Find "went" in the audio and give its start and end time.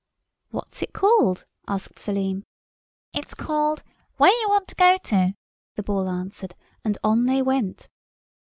7.43-7.87